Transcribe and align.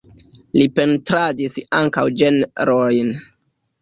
Li 0.59 0.63
pentradis 0.79 1.59
ankaŭ 1.81 2.07
ĝenrojn. 2.23 3.17